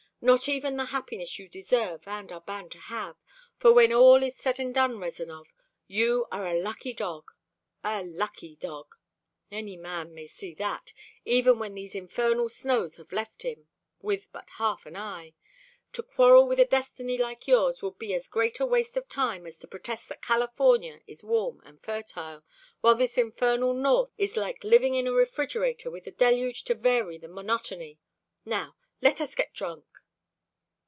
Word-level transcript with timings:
Not 0.23 0.47
even 0.47 0.77
the 0.77 0.85
happiness 0.85 1.39
you 1.39 1.49
deserve 1.49 2.07
and 2.07 2.31
are 2.31 2.41
bound 2.41 2.73
to 2.73 2.77
have 2.77 3.15
for 3.57 3.73
when 3.73 3.91
all 3.91 4.21
is 4.21 4.35
said 4.37 4.59
and 4.59 4.71
done, 4.71 4.99
Rezanov, 4.99 5.47
you 5.87 6.27
are 6.31 6.45
a 6.45 6.61
lucky 6.61 6.93
dog, 6.93 7.31
a 7.83 8.03
lucky 8.03 8.55
dog! 8.55 8.95
Any 9.49 9.75
man 9.75 10.13
may 10.13 10.27
see 10.27 10.53
that, 10.53 10.93
even 11.25 11.57
when 11.57 11.73
these 11.73 11.95
infernal 11.95 12.49
snows 12.49 12.97
have 12.97 13.11
left 13.11 13.41
him 13.41 13.67
with 13.99 14.31
but 14.31 14.47
half 14.59 14.85
an 14.85 14.95
eye. 14.95 15.33
To 15.93 16.03
quarrel 16.03 16.47
with 16.47 16.59
a 16.59 16.65
destiny 16.65 17.17
like 17.17 17.47
yours 17.47 17.81
would 17.81 17.97
be 17.97 18.13
as 18.13 18.27
great 18.27 18.59
a 18.59 18.65
waste 18.67 18.95
of 18.95 19.09
time 19.09 19.47
as 19.47 19.57
to 19.57 19.67
protest 19.67 20.07
that 20.09 20.21
California 20.21 20.99
is 21.07 21.23
warm 21.23 21.63
and 21.65 21.81
fertile, 21.83 22.43
while 22.81 22.93
this 22.93 23.17
infernal 23.17 23.73
North 23.73 24.11
is 24.19 24.37
like 24.37 24.63
living 24.63 24.93
in 24.93 25.07
a 25.07 25.13
refrigerator 25.13 25.89
with 25.89 26.03
the 26.03 26.11
deluge 26.11 26.63
to 26.65 26.75
vary 26.75 27.17
the 27.17 27.27
monotony. 27.27 27.97
Now 28.45 28.75
let 29.01 29.19
us 29.19 29.33
get 29.33 29.51
drunk!" 29.55 29.85